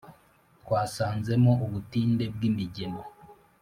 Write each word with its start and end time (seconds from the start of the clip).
twasanzemo 0.61 1.51
ubutinde 1.65 2.23
bwi 2.35 2.49
migemo: 2.57 3.01